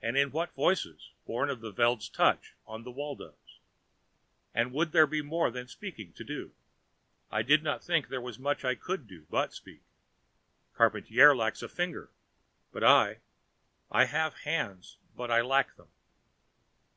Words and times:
And 0.00 0.16
in 0.16 0.30
what 0.30 0.54
voices, 0.54 1.10
born 1.26 1.50
of 1.50 1.60
the 1.60 1.72
Veld's 1.72 2.08
touch 2.08 2.54
on 2.68 2.84
the 2.84 2.92
Waldos? 2.92 3.58
And 4.54 4.70
would 4.72 4.92
there 4.92 5.08
be 5.08 5.22
more 5.22 5.50
than 5.50 5.66
speaking 5.66 6.12
to 6.12 6.22
do? 6.22 6.52
I 7.32 7.42
did 7.42 7.64
not 7.64 7.82
think 7.82 8.06
there 8.06 8.20
was 8.20 8.38
much 8.38 8.64
I 8.64 8.76
could 8.76 9.08
do 9.08 9.26
but 9.28 9.52
speak. 9.52 9.82
Charpantier 10.78 11.34
lacks 11.36 11.62
a 11.62 11.68
finger, 11.68 12.12
but 12.70 12.84
I... 12.84 13.18
I 13.90 14.04
have 14.04 14.34
hands, 14.34 14.98
but 15.16 15.32
I 15.32 15.40
lack 15.40 15.74
them. 15.74 15.88